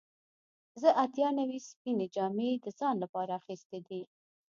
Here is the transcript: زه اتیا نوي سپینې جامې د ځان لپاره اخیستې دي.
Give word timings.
زه 0.81 0.89
اتیا 1.03 1.29
نوي 1.39 1.59
سپینې 1.69 2.07
جامې 2.15 2.49
د 2.65 2.67
ځان 2.79 2.95
لپاره 3.03 3.31
اخیستې 3.41 3.79
دي. 3.87 4.01